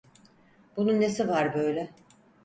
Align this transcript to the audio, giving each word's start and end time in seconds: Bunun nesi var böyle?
Bunun 0.77 1.01
nesi 1.01 1.27
var 1.27 1.53
böyle? 1.53 1.91